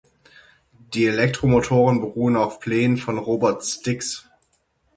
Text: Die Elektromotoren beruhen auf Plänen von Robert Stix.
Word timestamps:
Die 0.95 1.05
Elektromotoren 1.05 2.01
beruhen 2.01 2.35
auf 2.35 2.59
Plänen 2.59 2.97
von 2.97 3.19
Robert 3.19 3.63
Stix. 3.63 4.27